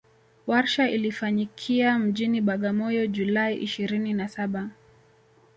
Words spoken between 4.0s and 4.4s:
na